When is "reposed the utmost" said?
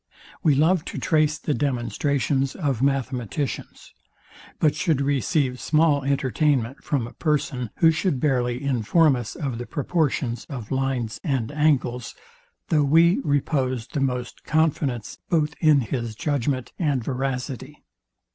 13.19-14.43